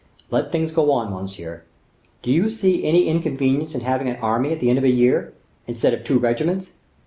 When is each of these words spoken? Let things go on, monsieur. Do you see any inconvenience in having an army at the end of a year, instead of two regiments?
Let 0.31 0.51
things 0.51 0.71
go 0.71 0.89
on, 0.91 1.13
monsieur. 1.13 1.61
Do 2.23 2.31
you 2.31 2.49
see 2.49 2.85
any 2.85 3.05
inconvenience 3.07 3.75
in 3.75 3.81
having 3.81 4.09
an 4.09 4.15
army 4.15 4.51
at 4.51 4.59
the 4.59 4.69
end 4.69 4.79
of 4.79 4.83
a 4.83 4.89
year, 4.89 5.33
instead 5.67 5.93
of 5.93 6.03
two 6.03 6.17
regiments? 6.17 6.71